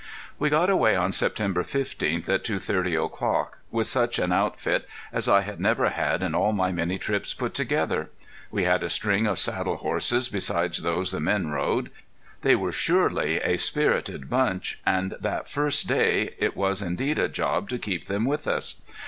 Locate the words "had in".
5.91-6.33